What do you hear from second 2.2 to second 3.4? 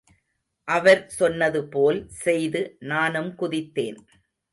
செய்து நானும்